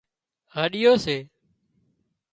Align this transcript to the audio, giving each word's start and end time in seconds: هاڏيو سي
هاڏيو 0.55 0.93
سي 1.05 1.17